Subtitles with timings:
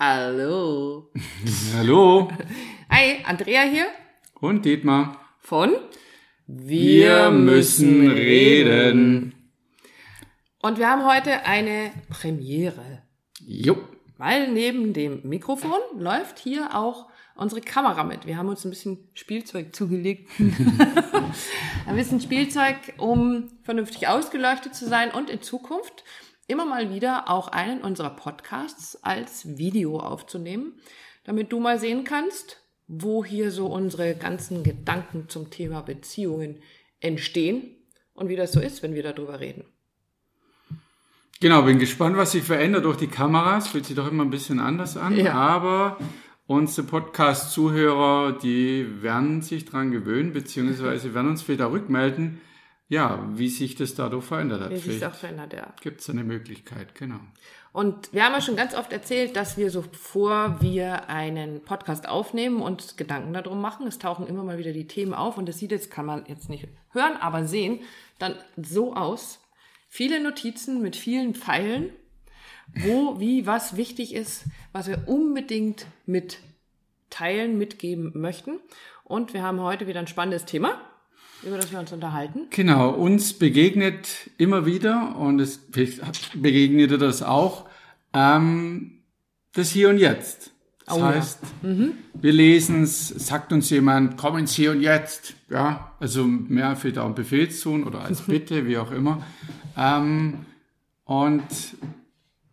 [0.00, 1.10] Hallo.
[1.74, 2.30] Hallo.
[2.88, 3.86] Hi, Andrea hier
[4.40, 5.18] Und Dietmar.
[5.40, 5.72] von
[6.46, 9.34] Wir müssen reden.
[10.62, 13.02] Und wir haben heute eine Premiere,
[13.44, 13.80] Jupp.
[14.18, 18.24] weil neben dem Mikrofon läuft hier auch unsere Kamera mit.
[18.24, 20.30] Wir haben uns ein bisschen Spielzeug zugelegt.
[21.86, 26.04] ein bisschen Spielzeug, um vernünftig ausgeleuchtet zu sein und in Zukunft
[26.48, 30.72] immer mal wieder auch einen unserer Podcasts als Video aufzunehmen,
[31.24, 36.62] damit du mal sehen kannst, wo hier so unsere ganzen Gedanken zum Thema Beziehungen
[37.00, 37.76] entstehen
[38.14, 39.64] und wie das so ist, wenn wir darüber reden.
[41.40, 43.68] Genau, bin gespannt, was sich verändert durch die Kameras.
[43.68, 45.14] Fühlt sich doch immer ein bisschen anders an.
[45.16, 45.34] Ja.
[45.34, 45.98] Aber
[46.46, 52.40] unsere Podcast-Zuhörer, die werden sich dran gewöhnen, beziehungsweise werden uns wieder rückmelden,
[52.88, 54.70] ja, wie sich das dadurch verändert hat.
[54.70, 55.74] Wie sich das auch verändert, ja.
[55.80, 57.20] gibt es eine Möglichkeit, genau.
[57.72, 62.08] Und wir haben ja schon ganz oft erzählt, dass wir so, bevor wir einen Podcast
[62.08, 63.86] aufnehmen, uns Gedanken darum machen.
[63.86, 66.48] Es tauchen immer mal wieder die Themen auf und das sieht jetzt, kann man jetzt
[66.48, 67.80] nicht hören, aber sehen,
[68.18, 69.40] dann so aus.
[69.88, 71.90] Viele Notizen mit vielen Pfeilen,
[72.74, 76.38] wo, wie, was wichtig ist, was wir unbedingt mit
[77.10, 78.60] teilen, mitgeben möchten.
[79.04, 80.80] Und wir haben heute wieder ein spannendes Thema,
[81.42, 82.40] über das wir uns unterhalten.
[82.50, 85.58] Genau, uns begegnet immer wieder, und es
[86.34, 87.66] begegnet dir das auch,
[88.12, 89.00] ähm,
[89.52, 90.52] das Hier und Jetzt.
[90.86, 91.08] Das Oh ja.
[91.08, 91.40] heißt,
[92.14, 95.34] wir lesen es, sagt uns jemand, komm ins Hier und Jetzt.
[95.50, 99.22] Ja, also mehr für da ein Befehlstun oder als Bitte, wie auch immer.
[99.76, 100.46] Ähm,
[101.04, 101.44] und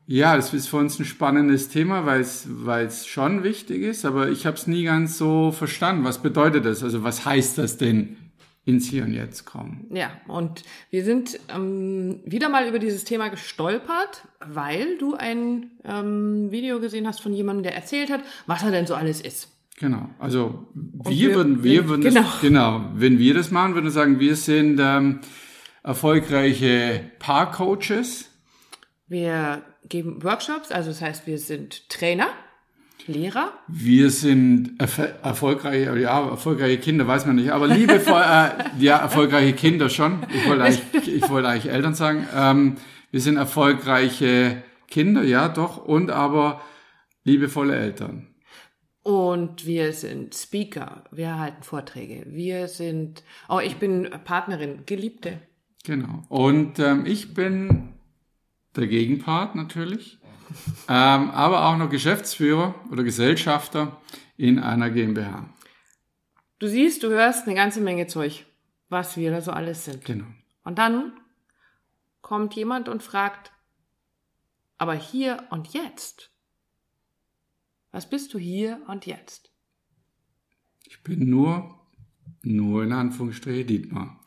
[0.07, 4.05] ja, das ist für uns ein spannendes Thema, weil es weil es schon wichtig ist,
[4.05, 6.03] aber ich habe es nie ganz so verstanden.
[6.03, 6.83] Was bedeutet das?
[6.83, 8.17] Also was heißt das denn
[8.65, 9.85] ins Hier und Jetzt kommen?
[9.91, 16.51] Ja, und wir sind ähm, wieder mal über dieses Thema gestolpert, weil du ein ähm,
[16.51, 19.49] Video gesehen hast von jemandem, der erzählt hat, was er denn so alles ist.
[19.77, 20.09] Genau.
[20.19, 22.21] Also wir, wir- würden, wir würden genau.
[22.21, 25.19] Das, genau, wenn wir das machen, würden wir sagen, wir sind ähm,
[25.83, 28.29] erfolgreiche Paarcoaches.
[29.07, 32.27] Wir geben Workshops, also das heißt, wir sind Trainer,
[33.07, 38.49] Lehrer, Wir sind erf- erfolgreiche, ja, erfolgreiche Kinder, weiß man nicht, aber liebevoll, äh,
[38.79, 40.25] ja, erfolgreiche Kinder schon.
[40.33, 42.27] Ich wollte eigentlich, ich wollte eigentlich Eltern sagen.
[42.35, 42.75] Ähm,
[43.11, 46.61] wir sind erfolgreiche Kinder, ja, doch, und aber
[47.23, 48.27] liebevolle Eltern.
[49.03, 55.39] und wir sind Speaker, wir halten Vorträge, wir sind, oh, ich bin Partnerin, Geliebte.
[55.85, 56.23] Genau.
[56.29, 57.89] Und ähm, ich bin
[58.75, 60.17] der Gegenpart natürlich,
[60.87, 63.99] ähm, aber auch noch Geschäftsführer oder Gesellschafter
[64.37, 65.49] in einer GmbH.
[66.59, 68.45] Du siehst, du hörst eine ganze Menge Zeug,
[68.89, 70.05] was wir da so alles sind.
[70.05, 70.25] Genau.
[70.63, 71.13] Und dann
[72.21, 73.51] kommt jemand und fragt,
[74.77, 76.31] aber hier und jetzt?
[77.91, 79.51] Was bist du hier und jetzt?
[80.85, 81.79] Ich bin nur,
[82.41, 84.19] nur in Anführungsstriche Dietmar.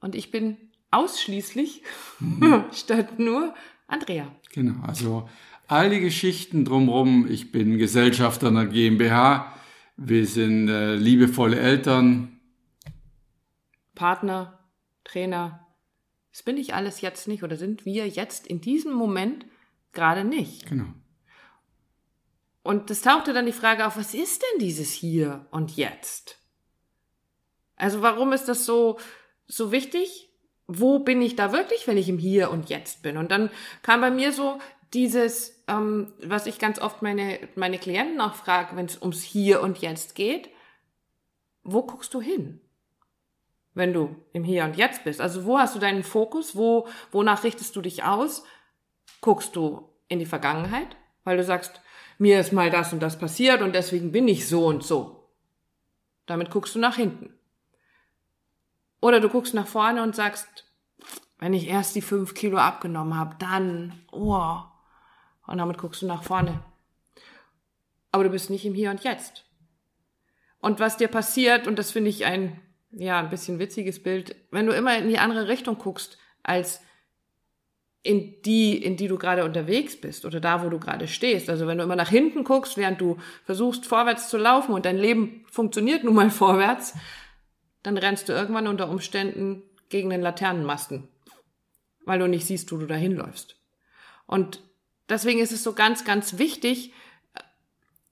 [0.00, 0.56] Und ich bin
[0.90, 1.82] ausschließlich,
[2.72, 3.54] statt nur,
[3.90, 4.34] Andrea.
[4.52, 4.82] Genau.
[4.86, 5.28] Also
[5.66, 7.26] all die Geschichten drumherum.
[7.30, 9.54] Ich bin Gesellschafter einer GmbH.
[9.96, 12.40] Wir sind äh, liebevolle Eltern.
[13.94, 14.58] Partner,
[15.04, 15.66] Trainer.
[16.32, 19.46] Das bin ich alles jetzt nicht oder sind wir jetzt in diesem Moment
[19.92, 20.66] gerade nicht.
[20.66, 20.86] Genau.
[22.62, 26.38] Und es tauchte dann die Frage auf, was ist denn dieses Hier und Jetzt?
[27.76, 28.98] Also warum ist das so,
[29.46, 30.29] so wichtig?
[30.72, 33.16] Wo bin ich da wirklich, wenn ich im Hier und Jetzt bin?
[33.16, 33.50] Und dann
[33.82, 34.60] kam bei mir so
[34.94, 39.62] dieses, ähm, was ich ganz oft meine, meine Klienten auch frage, wenn es ums Hier
[39.62, 40.48] und Jetzt geht,
[41.64, 42.60] wo guckst du hin?
[43.74, 45.20] Wenn du im Hier und Jetzt bist.
[45.20, 46.54] Also wo hast du deinen Fokus?
[46.54, 48.44] Wo, wonach richtest du dich aus?
[49.20, 50.96] Guckst du in die Vergangenheit?
[51.24, 51.80] Weil du sagst,
[52.18, 55.28] mir ist mal das und das passiert und deswegen bin ich so und so.
[56.26, 57.34] Damit guckst du nach hinten.
[59.00, 60.66] Oder du guckst nach vorne und sagst,
[61.38, 64.56] wenn ich erst die fünf Kilo abgenommen habe, dann, oh.
[65.46, 66.62] Und damit guckst du nach vorne.
[68.12, 69.44] Aber du bist nicht im Hier und Jetzt.
[70.60, 72.60] Und was dir passiert, und das finde ich ein,
[72.92, 76.82] ja, ein bisschen witziges Bild, wenn du immer in die andere Richtung guckst, als
[78.02, 81.50] in die, in die du gerade unterwegs bist oder da, wo du gerade stehst.
[81.50, 84.96] Also wenn du immer nach hinten guckst, während du versuchst, vorwärts zu laufen und dein
[84.96, 86.94] Leben funktioniert nun mal vorwärts,
[87.82, 91.08] dann rennst du irgendwann unter Umständen gegen den Laternenmasten,
[92.04, 93.56] weil du nicht siehst, wo du dahin läufst.
[94.26, 94.62] Und
[95.08, 96.92] deswegen ist es so ganz, ganz wichtig,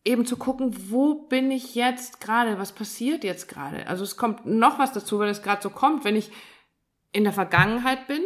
[0.04, 3.86] eben zu gucken, wo bin ich jetzt gerade, was passiert jetzt gerade.
[3.86, 6.30] Also es kommt noch was dazu, weil es gerade so kommt, wenn ich
[7.12, 8.22] in der Vergangenheit bin,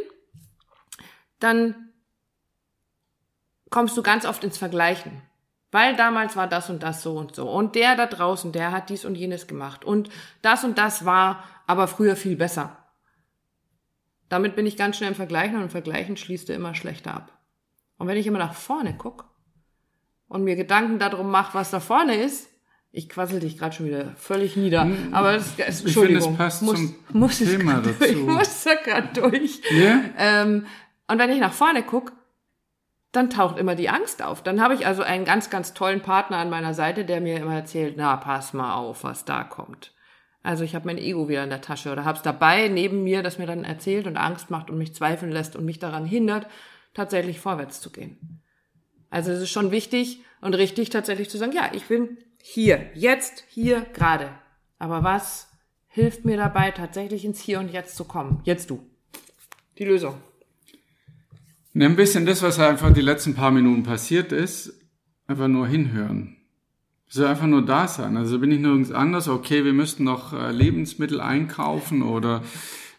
[1.39, 1.93] dann
[3.71, 5.23] kommst du ganz oft ins Vergleichen.
[5.73, 7.51] Weil damals war das und das so und so.
[7.51, 9.85] Und der da draußen, der hat dies und jenes gemacht.
[9.85, 10.11] Und
[10.43, 12.77] das und das war aber früher viel besser.
[14.29, 17.39] Damit bin ich ganz schnell im Vergleichen und im Vergleichen schließt er immer schlechter ab.
[17.97, 19.25] Und wenn ich immer nach vorne gucke
[20.29, 22.51] und mir Gedanken darum mache, was da vorne ist,
[22.91, 24.83] ich quassel dich gerade schon wieder völlig nieder.
[24.83, 27.95] Hm, aber das, das, Entschuldigung, ich finde, es passt muss, zum muss Thema dazu.
[27.99, 29.63] Durch, ich muss da gerade durch.
[29.71, 30.01] Yeah?
[30.19, 30.67] Ähm,
[31.09, 32.13] und wenn ich nach vorne gucke,
[33.13, 34.43] dann taucht immer die Angst auf.
[34.43, 37.55] Dann habe ich also einen ganz, ganz tollen Partner an meiner Seite, der mir immer
[37.55, 39.93] erzählt, na, pass mal auf, was da kommt.
[40.43, 43.23] Also ich habe mein Ego wieder in der Tasche oder habe es dabei neben mir,
[43.23, 46.49] das mir dann erzählt und Angst macht und mich zweifeln lässt und mich daran hindert,
[46.95, 48.43] tatsächlich vorwärts zu gehen.
[49.11, 53.45] Also es ist schon wichtig und richtig tatsächlich zu sagen, ja, ich bin hier, jetzt,
[53.49, 54.31] hier, gerade.
[54.79, 55.49] Aber was
[55.87, 58.41] hilft mir dabei, tatsächlich ins Hier und Jetzt zu kommen?
[58.45, 58.85] Jetzt du.
[59.79, 60.15] Die Lösung.
[61.75, 64.75] Nimm ein bisschen das, was einfach die letzten paar Minuten passiert ist,
[65.27, 66.37] einfach nur hinhören.
[67.09, 68.17] So einfach nur da sein.
[68.17, 69.29] Also bin ich nirgends anders.
[69.29, 72.43] Okay, wir müssten noch äh, Lebensmittel einkaufen oder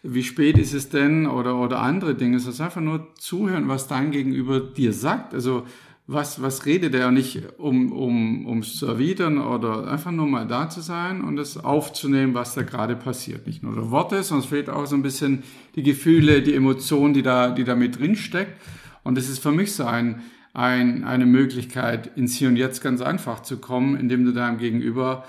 [0.02, 2.36] wie spät ist es denn oder, oder andere Dinge.
[2.36, 5.34] Es ist einfach nur zuhören, was dein Gegenüber dir sagt.
[5.34, 5.66] Also
[6.06, 10.68] was, was redet er nicht, um, um, um zu erwidern oder einfach nur mal da
[10.68, 13.46] zu sein und es aufzunehmen, was da gerade passiert.
[13.46, 15.42] Nicht nur der Worte, sondern es fehlt auch so ein bisschen
[15.76, 18.60] die Gefühle, die Emotionen, die da, die da mit drin steckt.
[19.02, 20.22] Und es ist für mich so ein,
[20.52, 25.24] ein, eine Möglichkeit, ins Hier und Jetzt ganz einfach zu kommen, indem du deinem Gegenüber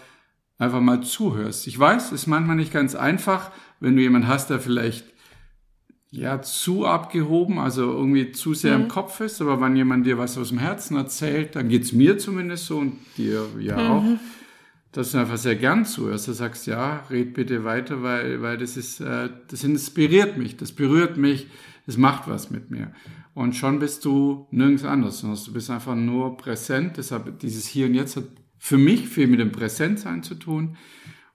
[0.58, 1.68] einfach mal zuhörst.
[1.68, 5.06] Ich weiß, es ist manchmal nicht ganz einfach, wenn du jemanden hast, der vielleicht
[6.16, 8.84] ja, zu abgehoben, also irgendwie zu sehr mhm.
[8.84, 9.42] im Kopf ist.
[9.42, 12.98] Aber wenn jemand dir was aus dem Herzen erzählt, dann geht's mir zumindest so und
[13.18, 13.92] dir ja mhm.
[13.92, 14.04] auch,
[14.94, 16.28] dass du einfach sehr gern zuhörst.
[16.28, 20.72] Du sagst, ja, red bitte weiter, weil, weil das ist, äh, das inspiriert mich, das
[20.72, 21.48] berührt mich,
[21.86, 22.94] das macht was mit mir.
[23.34, 26.96] Und schon bist du nirgends anders, sondern du bist einfach nur präsent.
[26.96, 28.24] Deshalb dieses Hier und Jetzt hat
[28.58, 30.78] für mich viel mit dem Präsentsein zu tun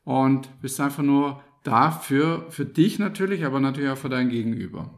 [0.04, 4.90] und bist einfach nur dafür, für dich natürlich, aber natürlich auch für dein Gegenüber.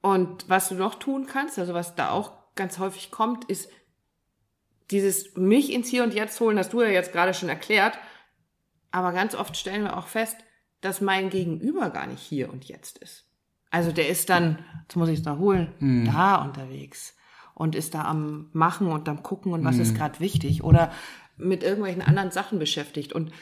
[0.00, 3.70] Und was du noch tun kannst, also was da auch ganz häufig kommt, ist
[4.90, 7.98] dieses mich ins Hier und Jetzt holen, hast du ja jetzt gerade schon erklärt.
[8.90, 10.36] Aber ganz oft stellen wir auch fest,
[10.80, 13.26] dass mein Gegenüber gar nicht hier und jetzt ist.
[13.70, 16.04] Also der ist dann, jetzt muss ich es da holen, hm.
[16.04, 17.16] da unterwegs
[17.54, 19.82] und ist da am Machen und am Gucken und was hm.
[19.82, 20.92] ist gerade wichtig oder
[21.38, 23.14] mit irgendwelchen anderen Sachen beschäftigt.
[23.14, 23.32] Und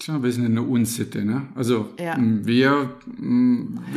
[0.00, 1.48] Schon ein bisschen eine Unsitte, ne?
[1.56, 2.16] Also ja.
[2.18, 2.90] wir,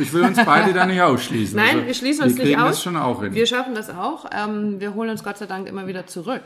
[0.00, 1.56] ich will uns beide da nicht ausschließen.
[1.56, 2.70] Nein, also, wir schließen uns wir nicht aus.
[2.70, 3.34] Das schon auch hin.
[3.34, 4.26] Wir schaffen das auch.
[4.32, 6.42] Ähm, wir holen uns Gott sei Dank immer wieder zurück.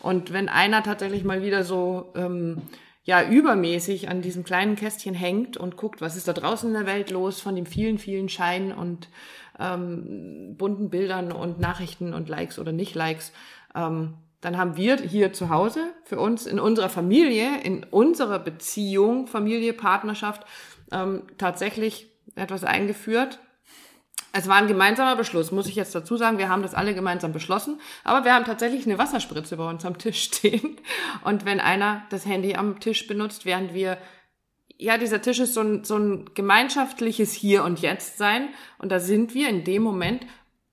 [0.00, 2.58] Und wenn einer tatsächlich mal wieder so ähm,
[3.04, 6.86] ja übermäßig an diesem kleinen Kästchen hängt und guckt, was ist da draußen in der
[6.86, 9.08] Welt los von den vielen, vielen Scheinen und
[9.58, 13.32] ähm, bunten Bildern und Nachrichten und Likes oder nicht Likes,
[13.74, 19.26] ähm, dann haben wir hier zu Hause für uns in unserer Familie, in unserer Beziehung,
[19.26, 20.42] Familie, Partnerschaft
[20.90, 23.38] ähm, tatsächlich etwas eingeführt.
[24.32, 26.38] Es war ein gemeinsamer Beschluss, muss ich jetzt dazu sagen.
[26.38, 29.96] Wir haben das alle gemeinsam beschlossen, aber wir haben tatsächlich eine Wasserspritze bei uns am
[29.96, 30.76] Tisch stehen.
[31.24, 33.96] Und wenn einer das Handy am Tisch benutzt, während wir
[34.78, 38.48] ja, dieser Tisch ist so ein, so ein gemeinschaftliches Hier und Jetzt sein.
[38.78, 40.26] Und da sind wir in dem Moment,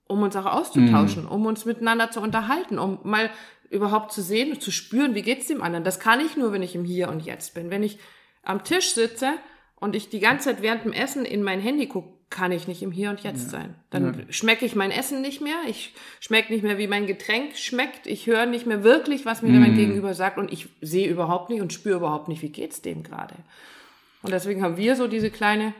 [0.08, 1.30] um uns auch auszutauschen, mhm.
[1.30, 3.30] um uns miteinander zu unterhalten, um mal
[3.70, 5.84] überhaupt zu sehen und zu spüren, wie geht's dem anderen.
[5.84, 7.70] Das kann ich nur, wenn ich im Hier und Jetzt bin.
[7.70, 8.00] Wenn ich
[8.44, 9.34] am Tisch sitze
[9.80, 12.84] und ich die ganze Zeit während dem Essen in mein Handy gucke, kann ich nicht
[12.84, 13.60] im Hier und Jetzt ja.
[13.60, 13.76] sein.
[13.90, 14.34] Dann ja.
[14.34, 18.28] schmecke ich mein Essen nicht mehr, ich schmecke nicht mehr, wie mein Getränk schmeckt, ich
[18.28, 19.60] höre nicht mehr wirklich, was mir mm.
[19.60, 23.02] mein Gegenüber sagt und ich sehe überhaupt nicht und spüre überhaupt nicht, wie geht's dem
[23.02, 23.36] gerade.
[24.22, 25.74] Und deswegen haben wir so diese kleine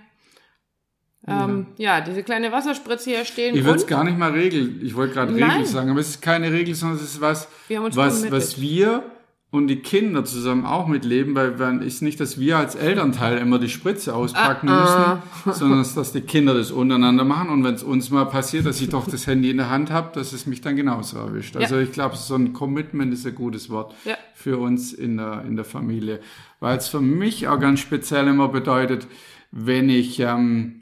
[1.28, 1.98] ähm, ja.
[1.98, 2.02] ja.
[2.02, 3.56] diese kleine Wasserspritze hier stehen.
[3.56, 4.80] Ich würde es gar nicht mal regeln.
[4.84, 8.32] Ich wollte gerade Regel sagen, aber es ist keine Regel, sondern es ist was, was,
[8.32, 9.04] was wir
[9.52, 13.58] und die Kinder zusammen auch mitleben, weil es ist nicht, dass wir als Elternteil immer
[13.58, 17.82] die Spritze auspacken ah, müssen, sondern dass die Kinder das untereinander machen und wenn es
[17.82, 20.62] uns mal passiert, dass ich doch das Handy in der Hand habe, dass es mich
[20.62, 21.58] dann genauso erwischt.
[21.58, 21.82] Also ja.
[21.82, 24.16] ich glaube, so ein Commitment ist ein gutes Wort ja.
[24.36, 26.20] für uns in der, in der Familie,
[26.60, 29.08] weil es für mich auch ganz speziell immer bedeutet,
[29.52, 30.82] wenn ich ähm,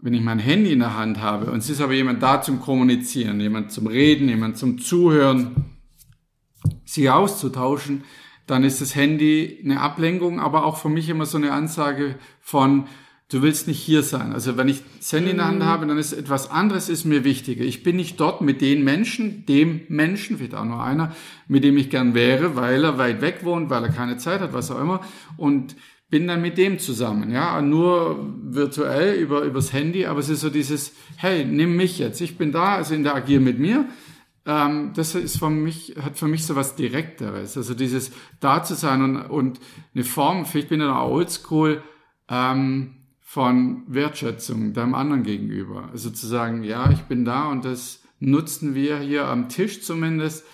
[0.00, 2.60] wenn ich mein Handy in der Hand habe und es ist aber jemand da zum
[2.60, 5.76] Kommunizieren, jemand zum Reden, jemand zum Zuhören,
[6.84, 8.04] sich auszutauschen,
[8.46, 12.86] dann ist das Handy eine Ablenkung, aber auch für mich immer so eine Ansage von,
[13.28, 14.32] du willst nicht hier sein.
[14.32, 15.64] Also wenn ich das Handy in der Hand mhm.
[15.64, 17.64] habe, dann ist etwas anderes ist mir wichtiger.
[17.64, 21.14] Ich bin nicht dort mit den Menschen, dem Menschen, vielleicht auch nur einer,
[21.48, 24.52] mit dem ich gern wäre, weil er weit weg wohnt, weil er keine Zeit hat,
[24.52, 25.00] was auch immer.
[25.36, 25.74] Und
[26.08, 30.50] bin dann mit dem zusammen, ja, nur virtuell über übers Handy, aber es ist so
[30.50, 33.86] dieses, hey, nimm mich jetzt, ich bin da, also interagier mit mir,
[34.46, 37.56] ähm, das ist für mich, hat für mich so was Direkteres.
[37.56, 39.60] Also dieses da zu sein und, und
[39.94, 41.82] eine Form, ich bin ja oldschool,
[42.28, 45.88] ähm, von Wertschätzung deinem anderen gegenüber.
[45.90, 50.46] Also zu sagen, ja, ich bin da und das nutzen wir hier am Tisch zumindest,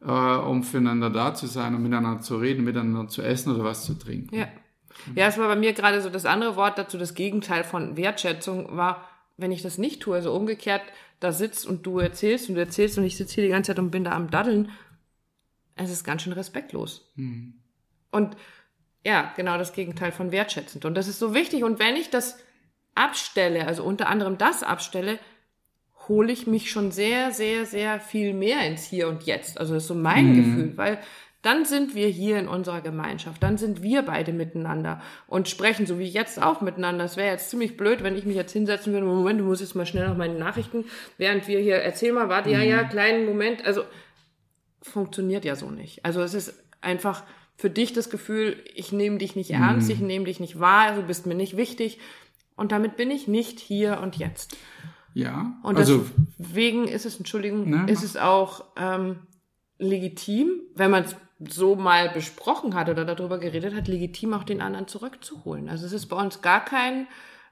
[0.00, 3.84] äh, um füreinander da zu sein und miteinander zu reden, miteinander zu essen oder was
[3.84, 4.34] zu trinken.
[4.34, 4.48] Ja.
[5.14, 8.76] Ja, es war bei mir gerade so das andere Wort dazu, das Gegenteil von Wertschätzung
[8.76, 10.82] war, wenn ich das nicht tue, also umgekehrt,
[11.20, 13.78] da sitzt und du erzählst und du erzählst und ich sitze hier die ganze Zeit
[13.78, 14.70] und bin da am Daddeln,
[15.76, 17.10] es ist ganz schön respektlos.
[17.16, 17.54] Mhm.
[18.10, 18.36] Und
[19.04, 20.84] ja, genau das Gegenteil von wertschätzend.
[20.84, 21.64] Und das ist so wichtig.
[21.64, 22.38] Und wenn ich das
[22.94, 25.18] abstelle, also unter anderem das abstelle,
[26.08, 29.58] hole ich mich schon sehr, sehr, sehr viel mehr ins Hier und Jetzt.
[29.58, 30.36] Also das ist so mein mhm.
[30.36, 30.98] Gefühl, weil
[31.44, 35.98] dann sind wir hier in unserer Gemeinschaft, dann sind wir beide miteinander und sprechen so
[35.98, 37.04] wie jetzt auch miteinander.
[37.04, 39.74] Es wäre jetzt ziemlich blöd, wenn ich mich jetzt hinsetzen würde, Moment, du musst jetzt
[39.74, 40.86] mal schnell noch meine Nachrichten,
[41.18, 42.88] während wir hier, erzähl mal, warte, ja, ja, mhm.
[42.88, 43.82] kleinen Moment, also
[44.80, 46.02] funktioniert ja so nicht.
[46.02, 47.24] Also es ist einfach
[47.56, 49.94] für dich das Gefühl, ich nehme dich nicht ernst, mhm.
[49.94, 51.98] ich nehme dich nicht wahr, du bist mir nicht wichtig
[52.56, 54.56] und damit bin ich nicht hier und jetzt.
[55.12, 55.52] Ja.
[55.62, 56.06] Und also,
[56.38, 59.18] deswegen ist es, Entschuldigung, ne, ist es auch ähm,
[59.78, 61.16] legitim, wenn man es
[61.48, 65.68] so mal besprochen hat oder darüber geredet hat, legitim auch den anderen zurückzuholen.
[65.68, 67.06] Also es ist bei uns gar kein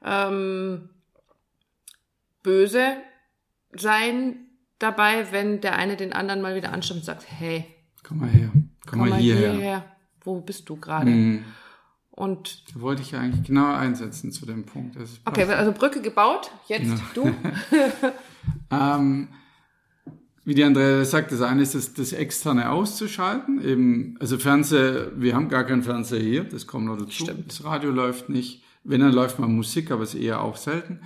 [0.04, 0.90] ähm,
[2.42, 2.96] böse
[3.72, 4.36] sein
[4.78, 7.64] dabei, wenn der eine den anderen mal wieder anschaut und sagt, hey,
[8.02, 8.70] komm mal her, komm,
[9.00, 9.52] komm mal hierher.
[9.52, 9.84] hierher.
[10.20, 11.10] Wo bist du gerade?
[11.10, 11.44] Mhm.
[12.10, 14.96] Und da wollte ich ja eigentlich genau einsetzen zu dem Punkt.
[15.24, 16.98] Okay, also Brücke gebaut, jetzt ja.
[17.14, 17.34] du.
[18.70, 19.28] ähm,
[20.44, 23.64] wie die andere sagt, das eine ist das, das externe auszuschalten.
[23.64, 27.24] Eben, also Fernseher, wir haben gar keinen Fernseher hier, das kommt noch dazu.
[27.24, 27.50] Stimmt.
[27.50, 28.62] Das Radio läuft nicht.
[28.84, 31.00] Wenn, dann läuft mal Musik, aber es ist eher auch selten.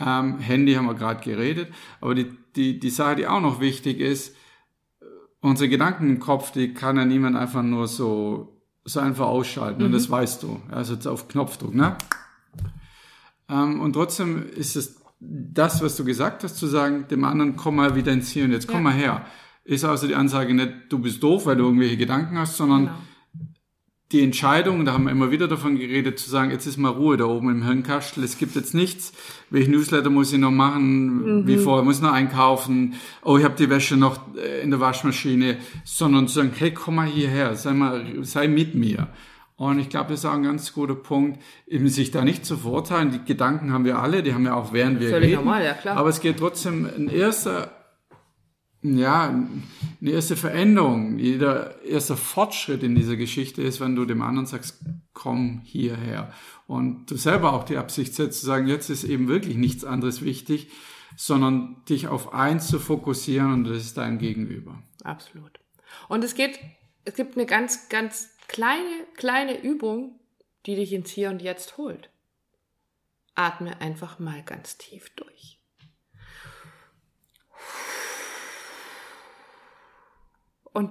[0.00, 1.68] Ähm, Handy haben wir gerade geredet.
[2.00, 4.34] Aber die, die, die Sache, die auch noch wichtig ist,
[5.40, 8.52] unsere Gedanken im Kopf, die kann ja niemand einfach nur so
[8.84, 9.86] so einfach ausschalten mhm.
[9.86, 10.60] und das weißt du.
[10.70, 11.96] Also auf Knopfdruck, ne?
[13.48, 17.76] Ähm, und trotzdem ist es das, was du gesagt hast, zu sagen, dem anderen, komm
[17.76, 18.82] mal wieder ins Hier und jetzt, komm ja.
[18.82, 19.26] mal her.
[19.64, 22.98] Ist also die Ansage nicht, du bist doof, weil du irgendwelche Gedanken hast, sondern genau
[24.12, 27.16] die Entscheidung, da haben wir immer wieder davon geredet, zu sagen, jetzt ist mal Ruhe
[27.16, 29.12] da oben im Hirnkastel, es gibt jetzt nichts,
[29.50, 31.46] welche Newsletter muss ich noch machen, mhm.
[31.46, 34.80] wie vorher, muss ich noch einkaufen, oh, ich habe die Wäsche noch äh, in der
[34.80, 39.08] Waschmaschine, sondern zu sagen, hey, komm mal hierher, sei mal, sei mit mir.
[39.62, 42.56] Und ich glaube, das ist auch ein ganz guter Punkt, eben sich da nicht zu
[42.56, 43.12] verurteilen.
[43.12, 45.44] Die Gedanken haben wir alle, die haben wir auch während wir Völlig reden.
[45.44, 45.96] Normal, ja, klar.
[45.98, 47.70] Aber es geht trotzdem ein erster
[48.82, 54.46] ja, eine erste Veränderung, jeder erste Fortschritt in dieser Geschichte ist, wenn du dem anderen
[54.46, 54.80] sagst,
[55.12, 56.32] komm hierher.
[56.66, 60.22] Und du selber auch die Absicht setzt, zu sagen, jetzt ist eben wirklich nichts anderes
[60.22, 60.72] wichtig,
[61.16, 64.82] sondern dich auf eins zu fokussieren und das ist dein Gegenüber.
[65.04, 65.60] Absolut.
[66.08, 66.58] Und es geht,
[67.04, 70.20] es gibt eine ganz, ganz kleine, kleine Übung,
[70.66, 72.10] die dich ins Hier und Jetzt holt.
[73.34, 75.62] Atme einfach mal ganz tief durch.
[80.72, 80.90] und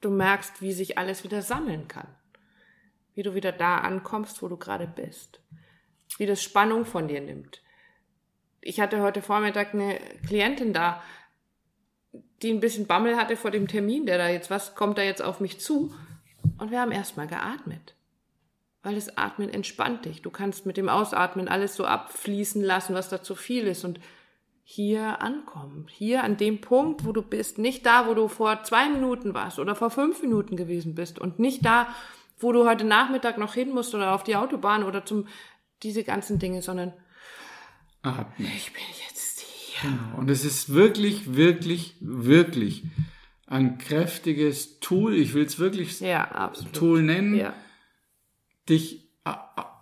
[0.00, 2.08] du merkst, wie sich alles wieder sammeln kann.
[3.14, 5.40] Wie du wieder da ankommst, wo du gerade bist.
[6.18, 7.62] Wie das Spannung von dir nimmt.
[8.60, 11.02] Ich hatte heute Vormittag eine Klientin da,
[12.42, 15.22] die ein bisschen Bammel hatte vor dem Termin, der da jetzt, was kommt da jetzt
[15.22, 15.94] auf mich zu?
[16.58, 17.94] Und wir haben erstmal geatmet.
[18.82, 20.22] Weil das Atmen entspannt dich.
[20.22, 23.84] Du kannst mit dem Ausatmen alles so abfließen lassen, was da zu viel ist.
[23.84, 24.00] Und
[24.64, 25.86] hier ankommen.
[25.90, 27.58] Hier an dem Punkt, wo du bist.
[27.58, 31.18] Nicht da, wo du vor zwei Minuten warst oder vor fünf Minuten gewesen bist.
[31.18, 31.88] Und nicht da,
[32.38, 35.26] wo du heute Nachmittag noch hin musst oder auf die Autobahn oder zum,
[35.82, 36.92] diese ganzen Dinge, sondern
[38.02, 38.50] Atmen.
[38.56, 39.90] ich bin jetzt hier.
[39.90, 40.18] Genau.
[40.18, 42.84] Und es ist wirklich, wirklich, wirklich
[43.52, 45.14] ein kräftiges Tool.
[45.14, 47.52] Ich will es wirklich ja, Tool nennen, ja.
[48.66, 49.10] dich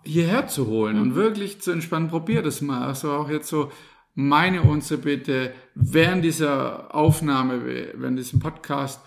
[0.02, 1.02] hierher zu holen mhm.
[1.02, 2.08] und wirklich zu entspannen.
[2.08, 2.82] Probier das mal.
[2.82, 3.70] Also auch jetzt so
[4.14, 9.00] meine unsere Bitte während dieser Aufnahme, während diesem Podcast,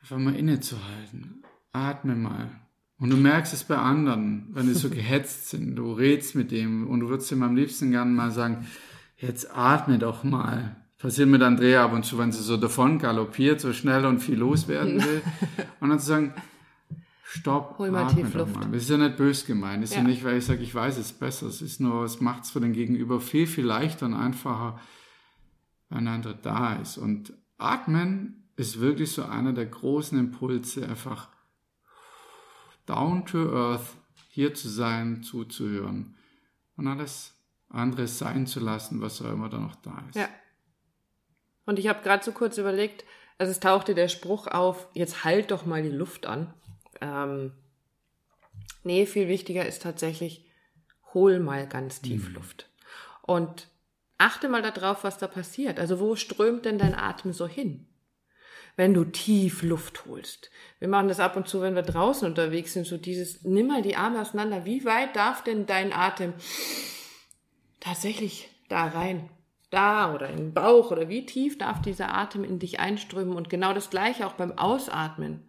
[0.00, 1.44] einfach mal innezuhalten.
[1.72, 2.50] Atme mal.
[2.98, 5.76] Und du merkst es bei anderen, wenn die so gehetzt sind.
[5.76, 8.66] Du redst mit dem und du würdest ihm am liebsten gerne mal sagen,
[9.18, 10.76] jetzt atme doch mal.
[10.98, 14.38] Passiert mit Andrea ab und zu, wenn sie so davon galoppiert, so schnell und viel
[14.38, 15.22] loswerden will.
[15.80, 16.34] Und dann zu sagen,
[17.30, 18.56] Stopp, Hol mal tief Luft.
[18.56, 18.70] Mal.
[18.72, 19.82] Das ist ja nicht bös gemeint.
[19.82, 20.02] Das ist ja.
[20.02, 21.46] ja nicht, weil ich sage, ich weiß es besser.
[21.46, 24.80] Es ist nur, es macht es für den Gegenüber viel, viel leichter und einfacher,
[25.90, 26.96] wenn ein anderer da ist.
[26.96, 31.28] Und Atmen ist wirklich so einer der großen Impulse, einfach
[32.86, 33.94] down to earth,
[34.30, 36.16] hier zu sein, zuzuhören
[36.76, 37.34] und alles
[37.68, 40.16] andere sein zu lassen, was auch immer da noch da ist.
[40.16, 40.28] Ja.
[41.68, 43.04] Und ich habe gerade so kurz überlegt,
[43.36, 46.54] also es tauchte der Spruch auf, jetzt halt doch mal die Luft an.
[47.02, 47.52] Ähm,
[48.84, 50.46] nee, viel wichtiger ist tatsächlich,
[51.12, 52.70] hol mal ganz tief Luft.
[53.20, 53.68] Und
[54.16, 55.78] achte mal darauf, was da passiert.
[55.78, 57.86] Also wo strömt denn dein Atem so hin?
[58.76, 60.50] Wenn du tief Luft holst.
[60.78, 63.82] Wir machen das ab und zu, wenn wir draußen unterwegs sind, so dieses, nimm mal
[63.82, 64.64] die Arme auseinander.
[64.64, 66.32] Wie weit darf denn dein Atem
[67.78, 69.28] tatsächlich da rein?
[69.70, 73.36] Da oder den Bauch oder wie tief darf dieser Atem in dich einströmen?
[73.36, 75.48] Und genau das gleiche auch beim Ausatmen.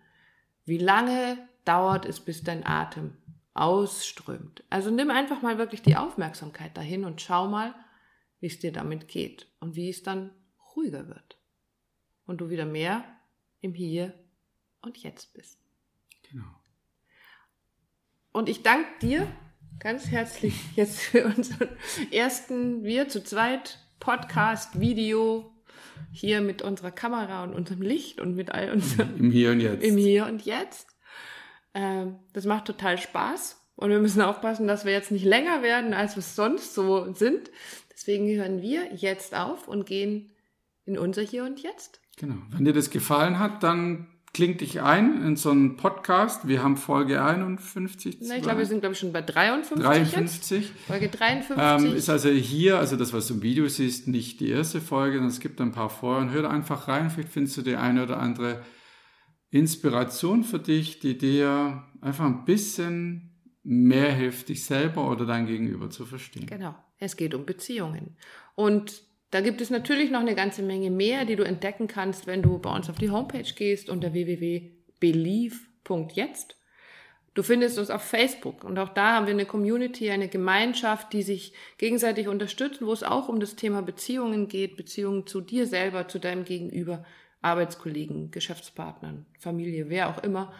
[0.65, 3.17] Wie lange dauert es, bis dein Atem
[3.53, 4.63] ausströmt?
[4.69, 7.73] Also nimm einfach mal wirklich die Aufmerksamkeit dahin und schau mal,
[8.39, 10.31] wie es dir damit geht und wie es dann
[10.75, 11.37] ruhiger wird.
[12.25, 13.03] Und du wieder mehr
[13.61, 14.13] im Hier
[14.81, 15.59] und Jetzt bist.
[16.29, 16.45] Genau.
[18.31, 19.27] Und ich danke dir
[19.79, 21.69] ganz herzlich jetzt für unseren
[22.11, 25.51] ersten Wir zu zweit Podcast, Video
[26.11, 29.83] hier mit unserer Kamera und unserem Licht und mit all unserem Im Hier und Jetzt.
[29.83, 30.87] im Hier und Jetzt.
[31.73, 33.57] Ähm, das macht total Spaß.
[33.75, 37.49] Und wir müssen aufpassen, dass wir jetzt nicht länger werden, als wir sonst so sind.
[37.93, 40.35] Deswegen hören wir jetzt auf und gehen
[40.85, 42.01] in unser Hier und Jetzt.
[42.17, 42.35] Genau.
[42.49, 44.07] Wenn dir das gefallen hat, dann
[44.39, 46.47] kling dich ein in so einen Podcast.
[46.47, 48.19] Wir haben Folge 51.
[48.21, 50.61] Na, ich glaube, wir sind, glaube ich, schon bei 53, 53.
[50.61, 50.79] jetzt.
[50.87, 51.57] Folge 53.
[51.59, 55.17] Ähm, ist also hier, also das, was du im Video siehst, nicht die erste Folge,
[55.17, 56.21] sondern es gibt ein paar vorher.
[56.21, 58.63] Und hör da einfach rein, vielleicht findest du die eine oder andere
[59.49, 65.89] Inspiration für dich, die dir einfach ein bisschen mehr hilft, dich selber oder dein Gegenüber
[65.89, 66.45] zu verstehen.
[66.45, 66.75] Genau.
[66.97, 68.15] Es geht um Beziehungen.
[68.55, 72.41] Und da gibt es natürlich noch eine ganze Menge mehr, die du entdecken kannst, wenn
[72.41, 76.55] du bei uns auf die Homepage gehst unter www.believe.jetzt.
[77.35, 81.21] Du findest uns auf Facebook und auch da haben wir eine Community, eine Gemeinschaft, die
[81.21, 86.07] sich gegenseitig unterstützt, wo es auch um das Thema Beziehungen geht, Beziehungen zu dir selber,
[86.07, 87.05] zu deinem Gegenüber,
[87.41, 90.51] Arbeitskollegen, Geschäftspartnern, Familie, wer auch immer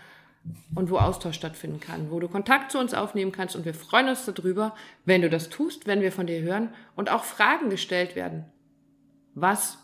[0.76, 4.08] und wo Austausch stattfinden kann, wo du Kontakt zu uns aufnehmen kannst und wir freuen
[4.08, 8.16] uns darüber, wenn du das tust, wenn wir von dir hören und auch Fragen gestellt
[8.16, 8.46] werden.
[9.36, 9.78] Was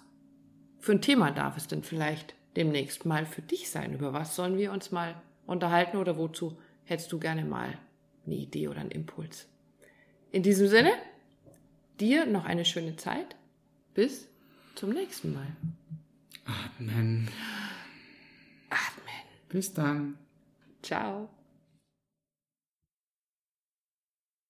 [0.79, 3.93] für ein Thema darf es denn vielleicht demnächst mal für dich sein?
[3.93, 7.77] Über was sollen wir uns mal unterhalten oder wozu hättest du gerne mal
[8.25, 9.47] eine Idee oder einen Impuls?
[10.31, 10.91] In diesem Sinne,
[11.99, 13.35] dir noch eine schöne Zeit.
[13.93, 14.27] Bis
[14.75, 15.47] zum nächsten Mal.
[16.45, 17.29] Amen.
[18.69, 19.23] Atmen.
[19.49, 20.17] Bis dann.
[20.81, 21.29] Ciao.